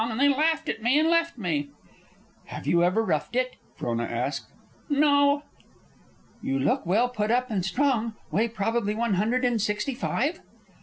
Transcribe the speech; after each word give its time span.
And 0.03 0.19
they 0.19 0.29
laughed 0.29 0.67
at 0.67 0.81
me 0.81 0.97
and 0.97 1.07
left 1.11 1.37
me." 1.37 1.69
"Have 2.45 2.65
you 2.65 2.83
ever 2.83 3.03
roughed 3.03 3.35
it?" 3.35 3.57
Frona 3.75 4.05
asked. 4.05 4.51
"No." 4.89 5.43
"You 6.41 6.57
look 6.57 6.87
well 6.87 7.07
put 7.07 7.29
up 7.29 7.51
and 7.51 7.63
strong. 7.63 8.15
Weigh 8.31 8.47
probably 8.47 8.95
one 8.95 9.13
hundred 9.13 9.45
and 9.45 9.61
sixty 9.61 9.93
five?" 9.93 10.39